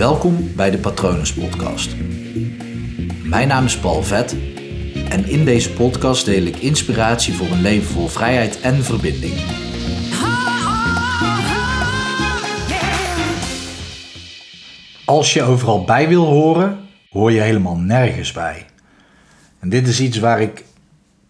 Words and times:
Welkom 0.00 0.54
bij 0.56 0.70
de 0.70 0.78
Patronus 0.78 1.34
Podcast. 1.34 1.96
Mijn 3.22 3.48
naam 3.48 3.64
is 3.64 3.78
Paul 3.78 4.02
Vet 4.02 4.36
en 5.08 5.28
in 5.28 5.44
deze 5.44 5.72
podcast 5.72 6.24
deel 6.24 6.42
ik 6.42 6.56
inspiratie 6.56 7.34
voor 7.34 7.46
een 7.46 7.60
leven 7.60 7.92
vol 7.92 8.08
vrijheid 8.08 8.60
en 8.60 8.84
verbinding. 8.84 9.34
Als 15.04 15.32
je 15.32 15.42
overal 15.42 15.84
bij 15.84 16.08
wil 16.08 16.24
horen, 16.24 16.78
hoor 17.10 17.32
je 17.32 17.40
helemaal 17.40 17.76
nergens 17.76 18.32
bij. 18.32 18.66
En 19.58 19.68
dit 19.68 19.88
is 19.88 20.00
iets 20.00 20.18
waar 20.18 20.40
ik 20.40 20.64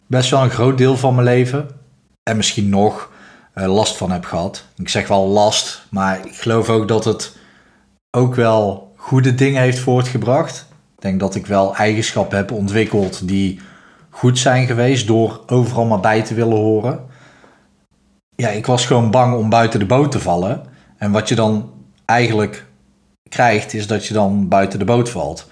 best 0.06 0.30
wel 0.30 0.42
een 0.42 0.50
groot 0.50 0.78
deel 0.78 0.96
van 0.96 1.14
mijn 1.14 1.26
leven, 1.26 1.68
en 2.22 2.36
misschien 2.36 2.68
nog, 2.68 3.10
eh, 3.54 3.74
last 3.74 3.96
van 3.96 4.10
heb 4.10 4.24
gehad. 4.24 4.64
Ik 4.76 4.88
zeg 4.88 5.08
wel 5.08 5.26
last, 5.26 5.86
maar 5.88 6.26
ik 6.26 6.34
geloof 6.34 6.68
ook 6.68 6.88
dat 6.88 7.04
het 7.04 7.38
ook 8.10 8.34
wel 8.34 8.92
goede 8.96 9.34
dingen 9.34 9.62
heeft 9.62 9.78
voortgebracht. 9.78 10.66
Ik 10.96 11.02
denk 11.02 11.20
dat 11.20 11.34
ik 11.34 11.46
wel 11.46 11.76
eigenschappen 11.76 12.36
heb 12.36 12.52
ontwikkeld 12.52 13.28
die 13.28 13.60
goed 14.10 14.38
zijn 14.38 14.66
geweest 14.66 15.06
door 15.06 15.40
overal 15.46 15.84
maar 15.84 16.00
bij 16.00 16.22
te 16.22 16.34
willen 16.34 16.56
horen. 16.56 17.00
Ja, 18.34 18.48
ik 18.48 18.66
was 18.66 18.86
gewoon 18.86 19.10
bang 19.10 19.34
om 19.34 19.48
buiten 19.48 19.78
de 19.78 19.86
boot 19.86 20.12
te 20.12 20.20
vallen. 20.20 20.62
En 20.96 21.10
wat 21.12 21.28
je 21.28 21.34
dan 21.34 21.70
eigenlijk 22.04 22.66
krijgt, 23.28 23.74
is 23.74 23.86
dat 23.86 24.06
je 24.06 24.14
dan 24.14 24.48
buiten 24.48 24.78
de 24.78 24.84
boot 24.84 25.10
valt. 25.10 25.50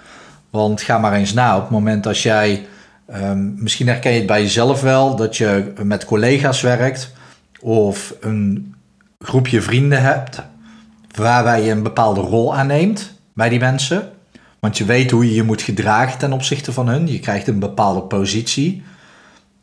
Want 0.50 0.82
ga 0.82 0.98
maar 0.98 1.12
eens 1.12 1.32
na, 1.32 1.56
op 1.56 1.62
het 1.62 1.70
moment 1.70 2.06
als 2.06 2.22
jij, 2.22 2.66
um, 3.14 3.54
misschien 3.62 3.86
herken 3.86 4.12
je 4.12 4.18
het 4.18 4.26
bij 4.26 4.42
jezelf 4.42 4.80
wel, 4.80 5.16
dat 5.16 5.36
je 5.36 5.72
met 5.82 6.04
collega's 6.04 6.60
werkt 6.60 7.12
of 7.60 8.14
een 8.20 8.74
groepje 9.18 9.62
vrienden 9.62 10.02
hebt 10.02 10.42
waarbij 11.18 11.62
je 11.62 11.70
een 11.70 11.82
bepaalde 11.82 12.20
rol 12.20 12.56
aanneemt 12.56 13.12
bij 13.34 13.48
die 13.48 13.58
mensen. 13.58 14.12
Want 14.60 14.78
je 14.78 14.84
weet 14.84 15.10
hoe 15.10 15.24
je 15.24 15.34
je 15.34 15.42
moet 15.42 15.62
gedragen 15.62 16.18
ten 16.18 16.32
opzichte 16.32 16.72
van 16.72 16.88
hun. 16.88 17.06
Je 17.06 17.20
krijgt 17.20 17.46
een 17.46 17.58
bepaalde 17.58 18.00
positie. 18.00 18.82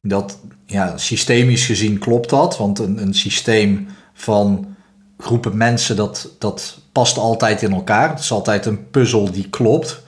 Dat, 0.01 0.39
ja, 0.65 0.97
systemisch 0.97 1.65
gezien 1.65 1.99
klopt 1.99 2.29
dat. 2.29 2.57
Want 2.57 2.79
een, 2.79 3.01
een 3.01 3.13
systeem 3.13 3.87
van 4.13 4.75
groepen 5.17 5.57
mensen, 5.57 5.95
dat, 5.95 6.29
dat 6.39 6.79
past 6.91 7.17
altijd 7.17 7.61
in 7.61 7.73
elkaar. 7.73 8.09
Het 8.09 8.19
is 8.19 8.31
altijd 8.31 8.65
een 8.65 8.89
puzzel 8.89 9.31
die 9.31 9.49
klopt. 9.49 10.03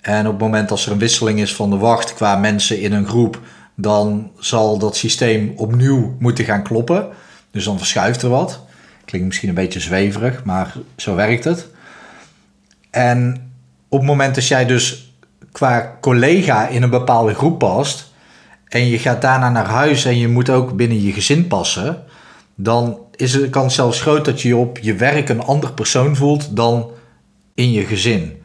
En 0.00 0.26
op 0.26 0.32
het 0.32 0.40
moment 0.40 0.70
als 0.70 0.86
er 0.86 0.92
een 0.92 0.98
wisseling 0.98 1.40
is 1.40 1.54
van 1.54 1.70
de 1.70 1.76
wacht 1.76 2.14
qua 2.14 2.36
mensen 2.36 2.80
in 2.80 2.92
een 2.92 3.06
groep, 3.06 3.40
dan 3.76 4.30
zal 4.38 4.78
dat 4.78 4.96
systeem 4.96 5.52
opnieuw 5.56 6.16
moeten 6.18 6.44
gaan 6.44 6.62
kloppen. 6.62 7.08
Dus 7.50 7.64
dan 7.64 7.78
verschuift 7.78 8.22
er 8.22 8.28
wat. 8.28 8.60
Klinkt 9.04 9.26
misschien 9.26 9.48
een 9.48 9.54
beetje 9.54 9.80
zweverig, 9.80 10.44
maar 10.44 10.74
zo 10.96 11.14
werkt 11.14 11.44
het. 11.44 11.68
En 12.90 13.52
op 13.88 13.98
het 13.98 14.08
moment 14.08 14.34
dat 14.34 14.46
jij 14.46 14.66
dus 14.66 15.12
qua 15.52 15.98
collega 16.00 16.68
in 16.68 16.82
een 16.82 16.90
bepaalde 16.90 17.34
groep 17.34 17.58
past 17.58 18.12
en 18.68 18.88
je 18.88 18.98
gaat 18.98 19.22
daarna 19.22 19.50
naar 19.50 19.66
huis 19.66 20.04
en 20.04 20.18
je 20.18 20.28
moet 20.28 20.50
ook 20.50 20.76
binnen 20.76 21.02
je 21.02 21.12
gezin 21.12 21.46
passen, 21.46 22.04
dan 22.54 22.98
is 23.16 23.32
de 23.32 23.50
kans 23.50 23.74
zelfs 23.74 24.00
groot 24.00 24.24
dat 24.24 24.40
je 24.40 24.56
op 24.56 24.78
je 24.78 24.94
werk 24.94 25.28
een 25.28 25.42
ander 25.42 25.72
persoon 25.72 26.16
voelt 26.16 26.56
dan 26.56 26.90
in 27.54 27.72
je 27.72 27.84
gezin. 27.84 28.42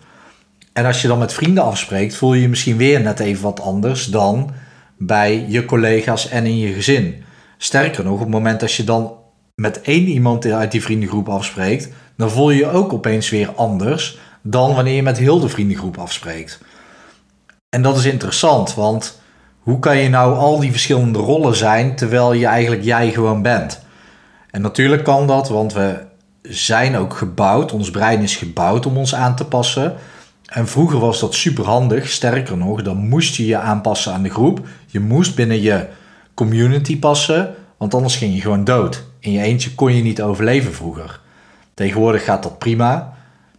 En 0.73 0.85
als 0.85 1.01
je 1.01 1.07
dan 1.07 1.19
met 1.19 1.33
vrienden 1.33 1.63
afspreekt, 1.63 2.15
voel 2.15 2.33
je 2.33 2.41
je 2.41 2.49
misschien 2.49 2.77
weer 2.77 3.01
net 3.01 3.19
even 3.19 3.43
wat 3.43 3.59
anders 3.59 4.05
dan 4.05 4.51
bij 4.97 5.45
je 5.47 5.65
collega's 5.65 6.29
en 6.29 6.45
in 6.45 6.57
je 6.57 6.73
gezin. 6.73 7.23
Sterker 7.57 8.03
nog, 8.03 8.13
op 8.13 8.19
het 8.19 8.29
moment 8.29 8.59
dat 8.59 8.73
je 8.73 8.83
dan 8.83 9.13
met 9.59 9.81
één 9.81 10.05
iemand 10.05 10.45
uit 10.45 10.71
die 10.71 10.81
vriendengroep 10.81 11.29
afspreekt, 11.29 11.89
dan 12.15 12.31
voel 12.31 12.49
je 12.49 12.57
je 12.57 12.69
ook 12.69 12.93
opeens 12.93 13.29
weer 13.29 13.51
anders 13.55 14.17
dan 14.41 14.75
wanneer 14.75 14.95
je 14.95 15.03
met 15.03 15.17
heel 15.17 15.39
de 15.39 15.49
vriendengroep 15.49 15.97
afspreekt. 15.97 16.59
En 17.69 17.81
dat 17.81 17.97
is 17.97 18.05
interessant, 18.05 18.75
want 18.75 19.21
hoe 19.59 19.79
kan 19.79 19.97
je 19.97 20.09
nou 20.09 20.35
al 20.35 20.59
die 20.59 20.71
verschillende 20.71 21.19
rollen 21.19 21.55
zijn 21.55 21.95
terwijl 21.95 22.33
je 22.33 22.45
eigenlijk 22.45 22.83
jij 22.83 23.11
gewoon 23.11 23.41
bent? 23.41 23.81
En 24.51 24.61
natuurlijk 24.61 25.03
kan 25.03 25.27
dat, 25.27 25.49
want 25.49 25.73
we 25.73 25.97
zijn 26.41 26.97
ook 26.97 27.13
gebouwd, 27.13 27.71
ons 27.71 27.91
brein 27.91 28.21
is 28.21 28.35
gebouwd 28.35 28.85
om 28.85 28.97
ons 28.97 29.15
aan 29.15 29.35
te 29.35 29.45
passen. 29.45 29.95
En 30.45 30.67
vroeger 30.67 30.99
was 30.99 31.19
dat 31.19 31.33
super 31.33 31.65
handig, 31.65 32.09
sterker 32.09 32.57
nog, 32.57 32.81
dan 32.81 32.97
moest 32.97 33.35
je 33.35 33.45
je 33.45 33.57
aanpassen 33.57 34.13
aan 34.13 34.23
de 34.23 34.29
groep. 34.29 34.67
Je 34.87 34.99
moest 34.99 35.35
binnen 35.35 35.61
je 35.61 35.87
community 36.33 36.99
passen, 36.99 37.55
want 37.77 37.93
anders 37.93 38.15
ging 38.15 38.35
je 38.35 38.41
gewoon 38.41 38.63
dood. 38.63 39.07
In 39.19 39.31
je 39.31 39.41
eentje 39.41 39.75
kon 39.75 39.95
je 39.95 40.03
niet 40.03 40.21
overleven 40.21 40.73
vroeger. 40.73 41.19
Tegenwoordig 41.73 42.23
gaat 42.23 42.43
dat 42.43 42.57
prima. 42.57 43.13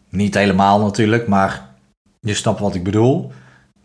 Niet 0.08 0.34
helemaal 0.34 0.80
natuurlijk, 0.80 1.26
maar 1.26 1.68
je 2.20 2.34
snapt 2.34 2.60
wat 2.60 2.74
ik 2.74 2.82
bedoel. 2.82 3.32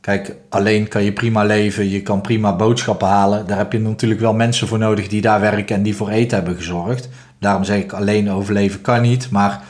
Kijk, 0.02 0.35
alleen 0.50 0.88
kan 0.88 1.03
je 1.03 1.14
prima 1.14 1.44
leven, 1.44 1.90
je 1.90 2.02
kan 2.02 2.22
prima 2.22 2.56
boodschappen 2.56 3.08
halen. 3.08 3.47
Daar 3.47 3.58
heb 3.58 3.72
je 3.72 3.80
natuurlijk 3.80 4.22
wel 4.22 4.34
mensen 4.34 4.68
voor 4.68 4.78
nodig 4.78 5.08
die 5.08 5.22
daar 5.22 5.40
werken 5.41 5.75
en 5.75 5.84
die 5.84 5.96
voor 5.96 6.09
eten 6.09 6.38
hebben 6.38 6.56
gezorgd. 6.56 7.09
Daarom 7.40 7.64
zeg 7.64 7.78
ik 7.78 7.94
alleen 7.94 8.31
overleven 8.31 8.81
kan 8.81 9.02
niet, 9.02 9.30
maar 9.30 9.64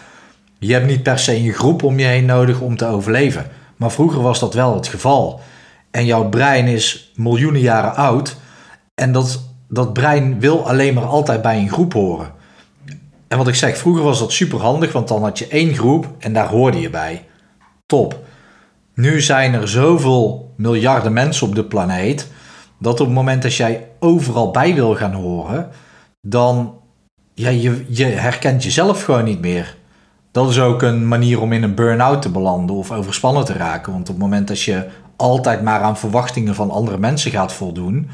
je 0.60 0.74
hebt 0.74 0.88
niet 0.88 1.04
per 1.04 1.20
se 1.20 1.36
een 1.36 1.54
groep 1.54 1.84
om 1.84 2.00
je 2.00 2.06
heen 2.06 2.26
nodig 2.26 2.62
om 2.62 2.78
te 2.78 2.86
overleven. 2.86 3.48
Maar 3.76 3.92
vroeger 3.92 4.22
was 4.22 4.40
dat 4.40 4.54
wel 4.54 4.76
het 4.76 4.88
geval. 4.88 5.42
En 5.92 6.06
jouw 6.06 6.30
brein 6.30 6.68
is 6.68 7.12
miljoenen 7.16 7.62
jaren 7.62 7.96
oud. 7.96 8.38
En 8.96 9.12
dat, 9.12 9.50
dat 9.76 9.94
brein 9.94 10.40
wil 10.40 10.68
alleen 10.68 10.94
maar 10.94 11.06
altijd 11.06 11.42
bij 11.42 11.58
een 11.58 11.70
groep 11.70 11.94
horen. 11.94 12.32
En 13.28 13.38
wat 13.38 13.48
ik 13.48 13.56
zeg, 13.56 13.78
vroeger 13.78 14.04
was 14.04 14.20
dat 14.20 14.32
super 14.32 14.60
handig, 14.60 14.92
want 14.92 15.08
dan 15.08 15.24
had 15.24 15.40
je 15.40 15.48
één 15.48 15.74
groep 15.74 16.08
en 16.20 16.34
daar 16.34 16.48
hoorde 16.48 16.80
je 16.80 16.90
bij. 16.90 17.26
Top. 17.86 18.20
Nu 18.94 19.22
zijn 19.22 19.54
er 19.54 19.68
zoveel 19.68 20.54
miljarden 20.58 21.14
mensen 21.14 21.48
op 21.48 21.56
de 21.56 21.64
planeet, 21.64 22.28
dat 22.80 23.00
op 23.00 23.06
het 23.06 23.16
moment 23.16 23.42
dat 23.42 23.56
jij 23.56 23.88
overal 24.00 24.52
bij 24.52 24.76
wil 24.76 24.96
gaan 24.96 25.14
horen, 25.14 25.70
dan 26.22 26.74
ja, 27.34 27.50
je, 27.50 27.86
je 27.90 28.06
herkent 28.06 28.64
jezelf 28.64 29.04
gewoon 29.04 29.24
niet 29.24 29.42
meer. 29.42 29.76
Dat 30.32 30.50
is 30.50 30.60
ook 30.60 30.82
een 30.82 31.08
manier 31.08 31.42
om 31.42 31.52
in 31.54 31.64
een 31.64 31.76
burn-out 31.76 32.22
te 32.22 32.30
belanden 32.30 32.76
of 32.76 32.92
overspannen 32.92 33.46
te 33.46 33.54
raken. 33.54 33.92
Want 33.92 34.10
op 34.10 34.16
het 34.16 34.24
moment 34.24 34.48
dat 34.48 34.62
je 34.62 34.88
altijd 35.16 35.62
maar 35.62 35.82
aan 35.82 35.98
verwachtingen 35.98 36.56
van 36.56 36.72
andere 36.72 36.98
mensen 36.98 37.32
gaat 37.32 37.54
voldoen, 37.54 38.10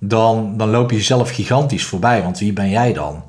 dan, 0.00 0.56
dan 0.56 0.70
loop 0.70 0.90
je 0.90 0.96
jezelf 0.96 1.30
gigantisch 1.30 1.84
voorbij. 1.84 2.22
Want 2.22 2.38
wie 2.38 2.52
ben 2.52 2.70
jij 2.70 2.92
dan? 2.92 3.24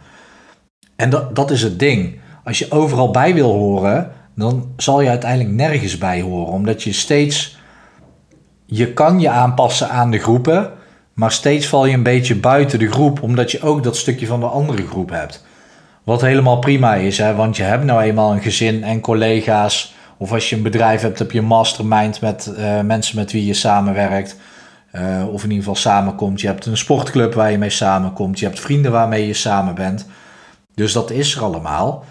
En 0.95 1.09
dat, 1.09 1.35
dat 1.35 1.51
is 1.51 1.61
het 1.61 1.79
ding. 1.79 2.19
Als 2.43 2.59
je 2.59 2.71
overal 2.71 3.11
bij 3.11 3.33
wil 3.33 3.51
horen, 3.51 4.11
dan 4.35 4.73
zal 4.77 5.01
je 5.01 5.09
uiteindelijk 5.09 5.55
nergens 5.55 5.97
bij 5.97 6.21
horen. 6.21 6.53
Omdat 6.53 6.83
je 6.83 6.93
steeds. 6.93 7.57
Je 8.65 8.93
kan 8.93 9.19
je 9.19 9.29
aanpassen 9.29 9.89
aan 9.89 10.11
de 10.11 10.17
groepen, 10.19 10.71
maar 11.13 11.31
steeds 11.31 11.67
val 11.67 11.85
je 11.85 11.93
een 11.93 12.03
beetje 12.03 12.35
buiten 12.35 12.79
de 12.79 12.91
groep, 12.91 13.21
omdat 13.21 13.51
je 13.51 13.61
ook 13.61 13.83
dat 13.83 13.97
stukje 13.97 14.27
van 14.27 14.39
de 14.39 14.45
andere 14.45 14.87
groep 14.87 15.09
hebt. 15.09 15.45
Wat 16.03 16.21
helemaal 16.21 16.59
prima 16.59 16.95
is, 16.95 17.17
hè? 17.17 17.35
want 17.35 17.57
je 17.57 17.63
hebt 17.63 17.83
nou 17.83 18.01
eenmaal 18.01 18.31
een 18.31 18.41
gezin 18.41 18.83
en 18.83 19.01
collega's. 19.01 19.93
Of 20.17 20.31
als 20.31 20.49
je 20.49 20.55
een 20.55 20.61
bedrijf 20.61 21.01
hebt, 21.01 21.19
heb 21.19 21.31
je 21.31 21.39
een 21.39 21.45
mastermind 21.45 22.21
met 22.21 22.53
uh, 22.57 22.81
mensen 22.81 23.15
met 23.15 23.31
wie 23.31 23.45
je 23.45 23.53
samenwerkt. 23.53 24.35
Uh, 24.95 25.27
of 25.31 25.43
in 25.43 25.49
ieder 25.49 25.65
geval 25.65 25.75
samenkomt. 25.75 26.41
Je 26.41 26.47
hebt 26.47 26.65
een 26.65 26.77
sportclub 26.77 27.33
waar 27.33 27.51
je 27.51 27.57
mee 27.57 27.69
samenkomt. 27.69 28.39
Je 28.39 28.45
hebt 28.45 28.59
vrienden 28.59 28.91
waarmee 28.91 29.27
je 29.27 29.33
samen 29.33 29.75
bent. 29.75 30.05
Dus 30.75 30.93
dat 30.93 31.11
is 31.11 31.35
er 31.35 31.43
allemaal. 31.43 32.05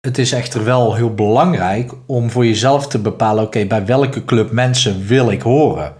Het 0.00 0.18
is 0.18 0.32
echter 0.32 0.64
wel 0.64 0.94
heel 0.94 1.14
belangrijk 1.14 1.92
om 2.06 2.30
voor 2.30 2.46
jezelf 2.46 2.86
te 2.86 2.98
bepalen: 2.98 3.44
oké, 3.44 3.64
bij 3.64 3.86
welke 3.86 4.24
club 4.24 4.50
mensen 4.50 5.06
wil 5.06 5.30
ik 5.30 5.42
horen? 5.42 5.92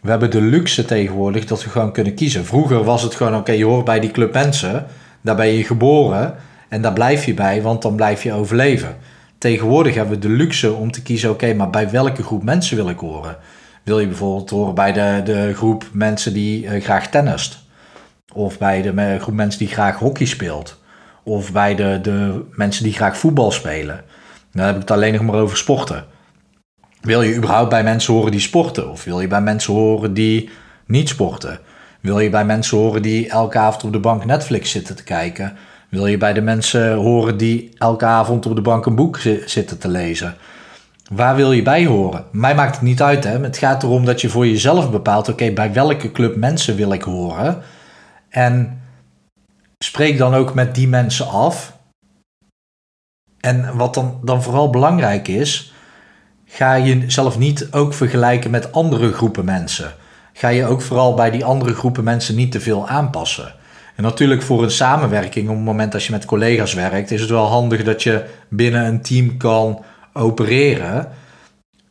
We 0.00 0.10
hebben 0.10 0.30
de 0.30 0.40
luxe 0.40 0.84
tegenwoordig 0.84 1.44
dat 1.44 1.64
we 1.64 1.70
gewoon 1.70 1.92
kunnen 1.92 2.14
kiezen. 2.14 2.44
Vroeger 2.44 2.84
was 2.84 3.02
het 3.02 3.14
gewoon: 3.14 3.36
oké, 3.36 3.52
je 3.52 3.64
hoort 3.64 3.84
bij 3.84 4.00
die 4.00 4.10
club 4.10 4.32
mensen, 4.32 4.86
daar 5.20 5.36
ben 5.36 5.46
je 5.46 5.64
geboren 5.64 6.34
en 6.68 6.82
daar 6.82 6.92
blijf 6.92 7.24
je 7.24 7.34
bij, 7.34 7.62
want 7.62 7.82
dan 7.82 7.96
blijf 7.96 8.22
je 8.22 8.32
overleven. 8.32 8.96
Tegenwoordig 9.38 9.94
hebben 9.94 10.14
we 10.14 10.28
de 10.28 10.34
luxe 10.34 10.72
om 10.72 10.90
te 10.90 11.02
kiezen: 11.02 11.30
oké, 11.30 11.54
maar 11.54 11.70
bij 11.70 11.90
welke 11.90 12.22
groep 12.22 12.42
mensen 12.42 12.76
wil 12.76 12.88
ik 12.88 12.98
horen? 12.98 13.36
Wil 13.82 13.98
je 13.98 14.06
bijvoorbeeld 14.06 14.50
horen 14.50 14.74
bij 14.74 14.92
de, 14.92 15.20
de 15.24 15.54
groep 15.54 15.84
mensen 15.92 16.32
die 16.32 16.64
uh, 16.64 16.82
graag 16.82 17.08
tennist? 17.08 17.58
Of 18.32 18.58
bij 18.58 18.82
de 18.82 19.18
groep 19.20 19.34
mensen 19.34 19.58
die 19.58 19.68
graag 19.68 19.98
hockey 19.98 20.26
speelt? 20.26 20.80
Of 21.22 21.52
bij 21.52 21.74
de, 21.74 21.98
de 22.02 22.44
mensen 22.50 22.84
die 22.84 22.92
graag 22.92 23.16
voetbal 23.16 23.50
spelen? 23.50 24.04
Dan 24.52 24.66
heb 24.66 24.74
ik 24.74 24.80
het 24.80 24.90
alleen 24.90 25.12
nog 25.12 25.22
maar 25.22 25.40
over 25.40 25.56
sporten. 25.56 26.04
Wil 27.00 27.22
je 27.22 27.36
überhaupt 27.36 27.70
bij 27.70 27.82
mensen 27.82 28.14
horen 28.14 28.30
die 28.30 28.40
sporten? 28.40 28.90
Of 28.90 29.04
wil 29.04 29.20
je 29.20 29.28
bij 29.28 29.40
mensen 29.40 29.72
horen 29.72 30.14
die 30.14 30.50
niet 30.86 31.08
sporten? 31.08 31.58
Wil 32.00 32.18
je 32.18 32.30
bij 32.30 32.44
mensen 32.44 32.78
horen 32.78 33.02
die 33.02 33.28
elke 33.28 33.58
avond 33.58 33.84
op 33.84 33.92
de 33.92 33.98
bank 33.98 34.24
Netflix 34.24 34.70
zitten 34.70 34.96
te 34.96 35.04
kijken? 35.04 35.56
Wil 35.88 36.06
je 36.06 36.16
bij 36.16 36.32
de 36.32 36.40
mensen 36.40 36.94
horen 36.94 37.36
die 37.36 37.70
elke 37.78 38.04
avond 38.04 38.46
op 38.46 38.54
de 38.54 38.62
bank 38.62 38.86
een 38.86 38.94
boek 38.94 39.18
zitten 39.44 39.78
te 39.78 39.88
lezen? 39.88 40.36
Waar 41.12 41.36
wil 41.36 41.52
je 41.52 41.62
bij 41.62 41.86
horen? 41.86 42.24
Mij 42.30 42.54
maakt 42.54 42.74
het 42.74 42.82
niet 42.82 43.02
uit. 43.02 43.24
Hè? 43.24 43.38
Het 43.38 43.58
gaat 43.58 43.82
erom 43.82 44.04
dat 44.04 44.20
je 44.20 44.28
voor 44.28 44.46
jezelf 44.46 44.90
bepaalt: 44.90 45.28
oké, 45.28 45.50
bij 45.50 45.72
welke 45.72 46.12
club 46.12 46.36
mensen 46.36 46.76
wil 46.76 46.92
ik 46.92 47.02
horen? 47.02 47.62
En 48.28 48.80
spreek 49.78 50.18
dan 50.18 50.34
ook 50.34 50.54
met 50.54 50.74
die 50.74 50.88
mensen 50.88 51.28
af. 51.28 51.76
En 53.40 53.76
wat 53.76 53.94
dan, 53.94 54.20
dan 54.24 54.42
vooral 54.42 54.70
belangrijk 54.70 55.28
is, 55.28 55.72
ga 56.46 56.74
je 56.74 56.98
jezelf 56.98 57.38
niet 57.38 57.68
ook 57.70 57.94
vergelijken 57.94 58.50
met 58.50 58.72
andere 58.72 59.12
groepen 59.12 59.44
mensen. 59.44 59.92
Ga 60.32 60.48
je 60.48 60.66
ook 60.66 60.82
vooral 60.82 61.14
bij 61.14 61.30
die 61.30 61.44
andere 61.44 61.74
groepen 61.74 62.04
mensen 62.04 62.34
niet 62.34 62.52
te 62.52 62.60
veel 62.60 62.88
aanpassen. 62.88 63.54
En 63.96 64.02
natuurlijk 64.02 64.42
voor 64.42 64.62
een 64.62 64.70
samenwerking, 64.70 65.48
op 65.48 65.54
het 65.54 65.64
moment 65.64 65.92
dat 65.92 66.04
je 66.04 66.12
met 66.12 66.24
collega's 66.24 66.74
werkt, 66.74 67.10
is 67.10 67.20
het 67.20 67.30
wel 67.30 67.46
handig 67.46 67.84
dat 67.84 68.02
je 68.02 68.24
binnen 68.48 68.84
een 68.84 69.02
team 69.02 69.36
kan 69.36 69.84
opereren. 70.12 71.08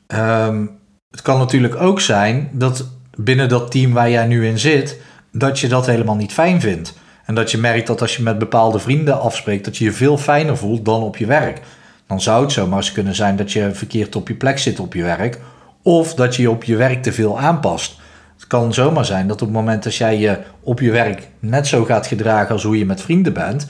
Ehm, 0.08 0.66
het 1.12 1.22
kan 1.22 1.38
natuurlijk 1.38 1.76
ook 1.76 2.02
zijn 2.02 2.50
dat 2.52 2.90
binnen 3.18 3.50
dat 3.50 3.72
team 3.72 3.94
waar 3.94 4.10
jij 4.10 4.26
nu 4.26 4.48
in 4.48 4.60
zit, 4.60 5.00
dat 5.32 5.60
je 5.60 5.68
dat 5.68 5.86
helemaal 5.86 6.16
niet 6.16 6.34
fijn 6.34 6.62
vindt. 6.62 6.94
En 7.26 7.36
dat 7.36 7.52
je 7.52 7.58
merkt 7.58 7.88
dat 7.88 8.02
als 8.02 8.16
je 8.16 8.24
met 8.24 8.40
bepaalde 8.40 8.80
vrienden 8.80 9.22
afspreekt, 9.22 9.66
dat 9.66 9.78
je 9.78 9.84
je 9.84 9.92
veel 9.92 10.18
fijner 10.18 10.58
voelt 10.58 10.86
dan 10.86 11.02
op 11.02 11.18
je 11.18 11.26
werk. 11.26 11.62
Dan 12.08 12.22
zou 12.22 12.44
het 12.44 12.52
zomaar 12.52 12.78
eens 12.78 12.92
kunnen 12.92 13.16
zijn 13.16 13.36
dat 13.36 13.52
je 13.52 13.74
verkeerd 13.74 14.16
op 14.16 14.28
je 14.28 14.36
plek 14.36 14.60
zit 14.60 14.80
op 14.80 14.94
je 14.94 15.04
werk. 15.04 15.40
Of 15.82 16.14
dat 16.14 16.36
je 16.36 16.42
je 16.42 16.50
op 16.50 16.64
je 16.64 16.76
werk 16.76 17.04
te 17.04 17.12
veel 17.12 17.40
aanpast. 17.40 18.00
Het 18.36 18.48
kan 18.48 18.74
zomaar 18.74 19.06
zijn 19.06 19.28
dat 19.28 19.42
op 19.42 19.48
het 19.48 19.58
moment 19.58 19.84
dat 19.84 19.96
jij 19.96 20.18
je 20.18 20.38
op 20.64 20.80
je 20.80 20.92
werk 20.92 21.28
net 21.40 21.68
zo 21.68 21.86
gaat 21.86 22.08
gedragen 22.08 22.52
als 22.52 22.64
hoe 22.64 22.78
je 22.78 22.86
met 22.86 23.02
vrienden 23.02 23.34
bent, 23.34 23.68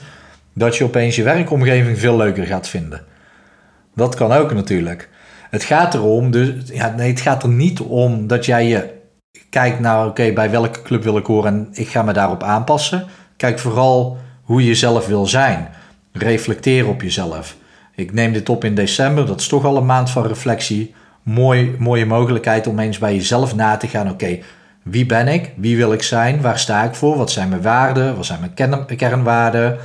dat 0.54 0.76
je 0.76 0.84
opeens 0.84 1.16
je 1.16 1.22
werkomgeving 1.22 1.98
veel 1.98 2.16
leuker 2.16 2.46
gaat 2.46 2.68
vinden. 2.68 3.04
Dat 3.94 4.14
kan 4.14 4.32
ook 4.32 4.54
natuurlijk. 4.54 5.08
Het 5.50 5.64
gaat 5.64 5.94
erom, 5.94 6.30
dus, 6.30 6.54
ja, 6.64 6.94
nee, 6.96 7.10
het 7.10 7.20
gaat 7.20 7.42
er 7.42 7.48
niet 7.48 7.80
om 7.80 8.26
dat 8.26 8.44
jij 8.44 8.68
je 8.68 8.90
kijkt 9.50 9.80
naar, 9.80 10.06
oké, 10.06 10.32
bij 10.32 10.50
welke 10.50 10.82
club 10.82 11.02
wil 11.02 11.16
ik 11.16 11.26
horen 11.26 11.52
en 11.52 11.68
ik 11.72 11.88
ga 11.88 12.02
me 12.02 12.12
daarop 12.12 12.42
aanpassen. 12.42 13.04
Kijk 13.36 13.58
vooral 13.58 14.18
hoe 14.42 14.64
je 14.64 14.74
zelf 14.74 15.06
wil 15.06 15.26
zijn. 15.26 15.68
Reflecteer 16.12 16.88
op 16.88 17.02
jezelf. 17.02 17.56
Ik 17.94 18.12
neem 18.12 18.32
dit 18.32 18.48
op 18.48 18.64
in 18.64 18.74
december, 18.74 19.26
dat 19.26 19.40
is 19.40 19.48
toch 19.48 19.64
al 19.64 19.76
een 19.76 19.86
maand 19.86 20.10
van 20.10 20.26
reflectie. 20.26 20.94
Mooi, 21.22 21.76
mooie 21.78 22.06
mogelijkheid 22.06 22.66
om 22.66 22.78
eens 22.78 22.98
bij 22.98 23.14
jezelf 23.14 23.54
na 23.54 23.76
te 23.76 23.88
gaan. 23.88 24.10
Oké, 24.10 24.38
wie 24.82 25.06
ben 25.06 25.28
ik? 25.28 25.52
Wie 25.56 25.76
wil 25.76 25.92
ik 25.92 26.02
zijn? 26.02 26.40
Waar 26.40 26.58
sta 26.58 26.84
ik 26.84 26.94
voor? 26.94 27.16
Wat 27.16 27.30
zijn 27.30 27.48
mijn 27.48 27.62
waarden? 27.62 28.16
Wat 28.16 28.26
zijn 28.26 28.40
mijn 28.40 28.96
kernwaarden? 28.96 29.78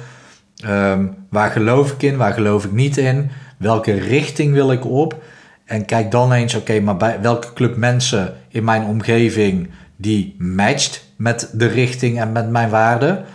Ehm, 0.64 1.06
waar 1.30 1.52
geloof 1.52 1.92
ik 1.92 2.04
in? 2.04 2.18
Waar 2.18 2.34
geloof 2.34 2.66
ik 2.66 2.72
niet 2.72 2.98
in? 2.98 3.32
Welke 3.58 3.94
richting 3.94 4.54
wil 4.54 4.72
ik 4.72 4.86
op? 4.86 5.24
En 5.66 5.86
kijk 5.86 6.12
dan 6.12 6.32
eens, 6.32 6.56
oké, 6.56 6.80
maar 6.80 6.98
bij 6.98 7.22
welke 7.22 7.54
club 7.54 7.76
mensen 7.76 8.36
in 8.50 8.64
mijn 8.64 8.84
omgeving 8.84 9.70
die 9.96 10.36
matcht 10.38 11.06
met 11.16 11.50
de 11.54 11.68
richting 11.68 12.20
en 12.20 12.32
met 12.32 12.50
mijn 12.50 12.70
waarden? 12.70 13.26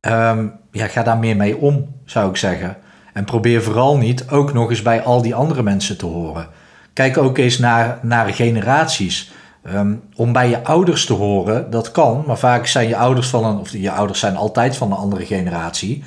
Ehm, 0.00 0.46
ja, 0.70 0.86
ga 0.86 1.02
daar 1.02 1.18
meer 1.18 1.36
mee 1.36 1.56
om, 1.56 1.94
zou 2.04 2.30
ik 2.30 2.36
zeggen. 2.36 2.76
En 3.12 3.24
probeer 3.24 3.62
vooral 3.62 3.96
niet 3.96 4.28
ook 4.30 4.52
nog 4.52 4.70
eens 4.70 4.82
bij 4.82 5.02
al 5.02 5.22
die 5.22 5.34
andere 5.34 5.62
mensen 5.62 5.98
te 5.98 6.06
horen. 6.06 6.48
Kijk 6.92 7.18
ook 7.18 7.38
eens 7.38 7.58
naar, 7.58 7.98
naar 8.02 8.34
generaties. 8.34 9.32
Ehm, 9.62 9.94
om 10.14 10.32
bij 10.32 10.48
je 10.48 10.64
ouders 10.64 11.06
te 11.06 11.12
horen, 11.12 11.70
dat 11.70 11.90
kan, 11.90 12.24
maar 12.26 12.38
vaak 12.38 12.66
zijn 12.66 12.88
je 12.88 12.96
ouders 12.96 13.28
van 13.28 13.44
een, 13.44 13.58
of 13.58 13.70
je 13.70 13.90
ouders 13.90 14.18
zijn 14.18 14.36
altijd 14.36 14.76
van 14.76 14.90
een 14.90 14.96
andere 14.96 15.26
generatie, 15.26 16.04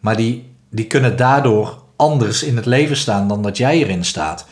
maar 0.00 0.16
die, 0.16 0.54
die 0.70 0.86
kunnen 0.86 1.16
daardoor 1.16 1.83
anders 2.04 2.42
in 2.42 2.56
het 2.56 2.66
leven 2.66 2.96
staan 2.96 3.28
dan 3.28 3.42
dat 3.42 3.56
jij 3.56 3.78
erin 3.78 4.04
staat. 4.04 4.46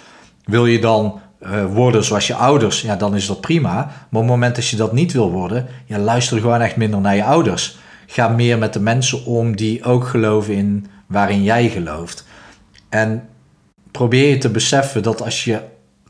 Wil 0.45 0.67
je 0.67 0.79
dan 0.79 1.21
uh, 1.43 1.65
worden 1.65 2.05
zoals 2.05 2.27
je 2.27 2.35
ouders, 2.35 2.81
ja, 2.81 2.97
dan 2.97 3.15
is 3.15 3.27
dat 3.27 3.41
prima. 3.41 3.73
Maar 3.75 3.93
op 4.11 4.19
het 4.19 4.27
moment 4.27 4.55
dat 4.55 4.69
je 4.69 4.77
dat 4.77 4.93
niet 4.93 5.13
wil 5.13 5.31
worden, 5.31 5.67
ja, 5.87 5.99
luister 5.99 6.41
gewoon 6.41 6.61
echt 6.61 6.77
minder 6.77 7.01
naar 7.01 7.17
je 7.17 7.25
ouders. 7.25 7.77
Ga 8.07 8.29
meer 8.29 8.59
met 8.59 8.73
de 8.73 8.81
mensen 8.81 9.25
om 9.25 9.57
die 9.57 9.85
ook 9.85 10.07
geloven 10.07 10.55
in 10.55 10.87
waarin 11.07 11.43
jij 11.43 11.69
gelooft. 11.69 12.25
En 12.89 13.29
probeer 13.91 14.29
je 14.29 14.39
te 14.39 14.51
beseffen 14.51 15.03
dat 15.03 15.23
als 15.23 15.45
je 15.45 15.61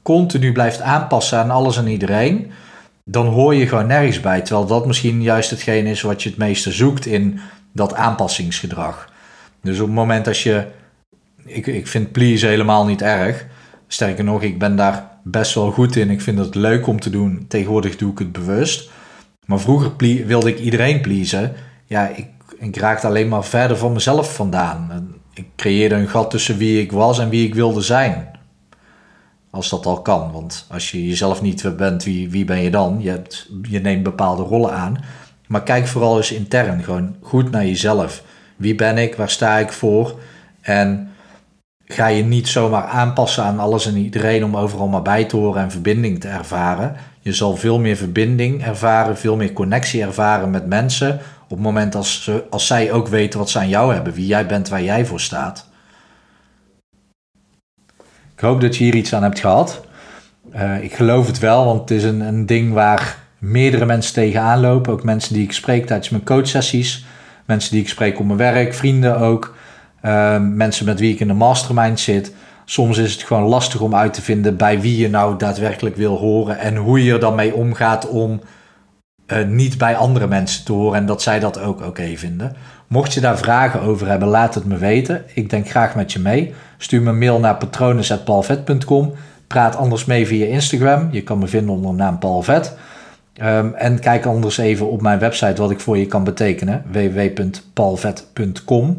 continu 0.02 0.52
blijft 0.52 0.80
aanpassen 0.80 1.38
aan 1.38 1.50
alles 1.50 1.76
en 1.76 1.86
iedereen, 1.86 2.50
dan 3.04 3.26
hoor 3.26 3.54
je 3.54 3.68
gewoon 3.68 3.86
nergens 3.86 4.20
bij. 4.20 4.40
Terwijl 4.40 4.66
dat 4.66 4.86
misschien 4.86 5.22
juist 5.22 5.50
hetgeen 5.50 5.86
is 5.86 6.02
wat 6.02 6.22
je 6.22 6.28
het 6.28 6.38
meeste 6.38 6.72
zoekt 6.72 7.06
in 7.06 7.40
dat 7.72 7.94
aanpassingsgedrag. 7.94 9.08
Dus 9.62 9.78
op 9.80 9.86
het 9.86 9.94
moment 9.94 10.24
dat 10.24 10.38
je. 10.38 10.66
Ik, 11.44 11.66
ik 11.66 11.86
vind 11.86 12.12
please 12.12 12.46
helemaal 12.46 12.86
niet 12.86 13.02
erg. 13.02 13.46
Sterker 13.86 14.24
nog, 14.24 14.42
ik 14.42 14.58
ben 14.58 14.76
daar 14.76 15.10
best 15.24 15.54
wel 15.54 15.70
goed 15.70 15.96
in. 15.96 16.10
Ik 16.10 16.20
vind 16.20 16.38
het 16.38 16.54
leuk 16.54 16.86
om 16.86 17.00
te 17.00 17.10
doen. 17.10 17.44
Tegenwoordig 17.48 17.96
doe 17.96 18.12
ik 18.12 18.18
het 18.18 18.32
bewust. 18.32 18.90
Maar 19.46 19.60
vroeger 19.60 19.92
wilde 20.26 20.48
ik 20.48 20.58
iedereen 20.58 21.00
pleasen. 21.00 21.52
Ja, 21.86 22.08
ik, 22.08 22.26
ik 22.58 22.76
raakte 22.76 23.06
alleen 23.06 23.28
maar 23.28 23.44
verder 23.44 23.76
van 23.76 23.92
mezelf 23.92 24.34
vandaan. 24.34 25.14
Ik 25.34 25.46
creëerde 25.56 25.94
een 25.94 26.08
gat 26.08 26.30
tussen 26.30 26.56
wie 26.56 26.80
ik 26.80 26.92
was 26.92 27.18
en 27.18 27.28
wie 27.28 27.46
ik 27.46 27.54
wilde 27.54 27.80
zijn. 27.80 28.30
Als 29.50 29.68
dat 29.68 29.86
al 29.86 30.02
kan. 30.02 30.32
Want 30.32 30.66
als 30.70 30.90
je 30.90 31.08
jezelf 31.08 31.42
niet 31.42 31.76
bent, 31.76 32.04
wie, 32.04 32.30
wie 32.30 32.44
ben 32.44 32.62
je 32.62 32.70
dan? 32.70 32.96
Je, 33.00 33.10
hebt, 33.10 33.50
je 33.62 33.80
neemt 33.80 34.02
bepaalde 34.02 34.42
rollen 34.42 34.72
aan. 34.72 35.04
Maar 35.46 35.62
kijk 35.62 35.86
vooral 35.86 36.16
eens 36.16 36.32
intern. 36.32 36.82
Gewoon 36.82 37.16
goed 37.20 37.50
naar 37.50 37.66
jezelf. 37.66 38.22
Wie 38.56 38.74
ben 38.74 38.98
ik? 38.98 39.14
Waar 39.14 39.30
sta 39.30 39.58
ik 39.58 39.72
voor? 39.72 40.18
En 40.60 41.11
ga 41.92 42.06
je 42.06 42.24
niet 42.24 42.48
zomaar 42.48 42.84
aanpassen 42.84 43.44
aan 43.44 43.58
alles 43.58 43.86
en 43.86 43.96
iedereen 43.96 44.44
om 44.44 44.56
overal 44.56 44.88
maar 44.88 45.02
bij 45.02 45.24
te 45.24 45.36
horen 45.36 45.62
en 45.62 45.70
verbinding 45.70 46.20
te 46.20 46.28
ervaren. 46.28 46.96
Je 47.20 47.32
zal 47.32 47.56
veel 47.56 47.78
meer 47.78 47.96
verbinding 47.96 48.64
ervaren, 48.64 49.16
veel 49.16 49.36
meer 49.36 49.52
connectie 49.52 50.02
ervaren 50.02 50.50
met 50.50 50.66
mensen. 50.66 51.20
Op 51.42 51.50
het 51.50 51.58
moment 51.58 51.94
als, 51.94 52.22
ze, 52.24 52.44
als 52.50 52.66
zij 52.66 52.92
ook 52.92 53.08
weten 53.08 53.38
wat 53.38 53.50
ze 53.50 53.58
aan 53.58 53.68
jou 53.68 53.94
hebben, 53.94 54.12
wie 54.12 54.26
jij 54.26 54.46
bent, 54.46 54.68
waar 54.68 54.82
jij 54.82 55.06
voor 55.06 55.20
staat. 55.20 55.68
Ik 58.34 58.40
hoop 58.40 58.60
dat 58.60 58.76
je 58.76 58.84
hier 58.84 58.94
iets 58.94 59.14
aan 59.14 59.22
hebt 59.22 59.40
gehad. 59.40 59.80
Uh, 60.54 60.82
ik 60.82 60.94
geloof 60.94 61.26
het 61.26 61.38
wel, 61.38 61.64
want 61.64 61.80
het 61.80 61.90
is 61.90 62.04
een, 62.04 62.20
een 62.20 62.46
ding 62.46 62.72
waar 62.72 63.18
meerdere 63.38 63.86
mensen 63.86 64.14
tegenaan 64.14 64.60
lopen. 64.60 64.92
Ook 64.92 65.04
mensen 65.04 65.34
die 65.34 65.42
ik 65.42 65.52
spreek 65.52 65.86
tijdens 65.86 66.08
mijn 66.08 66.24
coachsessies. 66.24 67.04
Mensen 67.44 67.70
die 67.70 67.80
ik 67.80 67.88
spreek 67.88 68.18
op 68.18 68.26
mijn 68.26 68.38
werk, 68.38 68.74
vrienden 68.74 69.18
ook. 69.18 69.54
Ehm, 70.02 70.56
mensen 70.56 70.86
met 70.86 71.00
wie 71.00 71.12
ik 71.12 71.20
in 71.20 71.28
de 71.28 71.34
mastermind 71.34 72.00
zit. 72.00 72.34
Soms 72.64 72.98
is 72.98 73.12
het 73.12 73.22
gewoon 73.22 73.42
lastig 73.42 73.80
om 73.80 73.94
uit 73.94 74.14
te 74.14 74.22
vinden 74.22 74.56
bij 74.56 74.80
wie 74.80 74.96
je 74.96 75.10
nou 75.10 75.38
daadwerkelijk 75.38 75.96
wil 75.96 76.18
horen 76.18 76.58
en 76.58 76.76
hoe 76.76 77.04
je 77.04 77.12
er 77.12 77.20
dan 77.20 77.34
mee 77.34 77.54
omgaat 77.54 78.08
om 78.08 78.40
uh, 79.26 79.46
niet 79.46 79.78
bij 79.78 79.96
andere 79.96 80.26
mensen 80.26 80.64
te 80.64 80.72
horen 80.72 80.98
en 80.98 81.06
dat 81.06 81.22
zij 81.22 81.40
dat 81.40 81.60
ook 81.60 81.86
oké 81.86 82.16
vinden. 82.16 82.56
Mocht 82.86 83.14
je 83.14 83.20
daar 83.20 83.38
vragen 83.38 83.80
over 83.80 84.06
hebben, 84.06 84.28
laat 84.28 84.54
het 84.54 84.64
me 84.64 84.76
weten. 84.76 85.24
Ik 85.34 85.50
denk 85.50 85.68
graag 85.68 85.94
met 85.94 86.12
je 86.12 86.18
mee. 86.18 86.54
Stuur 86.78 87.02
me 87.02 87.10
een 87.10 87.18
mail 87.18 87.38
naar 87.38 87.56
patronen.paulvet.com. 87.56 89.12
Praat 89.46 89.76
anders 89.76 90.04
mee 90.04 90.26
via 90.26 90.46
Instagram. 90.46 91.08
Je 91.10 91.22
kan 91.22 91.38
me 91.38 91.46
vinden 91.46 91.74
onder 91.74 91.90
de 91.90 91.96
naam 91.96 92.18
Paul 92.18 92.42
Vet. 92.42 92.76
Um, 93.42 93.74
en 93.74 94.00
kijk 94.00 94.26
anders 94.26 94.58
even 94.58 94.90
op 94.90 95.02
mijn 95.02 95.18
website 95.18 95.60
wat 95.60 95.70
ik 95.70 95.80
voor 95.80 95.98
je 95.98 96.06
kan 96.06 96.24
betekenen. 96.24 96.82
www.paulvet.com 96.90 98.96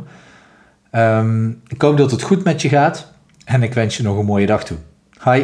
Um, 0.95 1.61
ik 1.67 1.81
hoop 1.81 1.97
dat 1.97 2.11
het 2.11 2.21
goed 2.21 2.43
met 2.43 2.61
je 2.61 2.69
gaat 2.69 3.11
en 3.45 3.63
ik 3.63 3.73
wens 3.73 3.97
je 3.97 4.03
nog 4.03 4.17
een 4.17 4.25
mooie 4.25 4.45
dag 4.45 4.63
toe. 4.63 4.77
Hi. 5.23 5.43